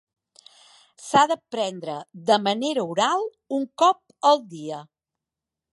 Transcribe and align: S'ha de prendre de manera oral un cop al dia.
S'ha 1.07 1.21
de 1.31 1.37
prendre 1.55 1.97
de 2.31 2.39
manera 2.47 2.87
oral 2.95 3.29
un 3.61 3.69
cop 3.83 4.29
al 4.33 4.45
dia. 4.57 4.83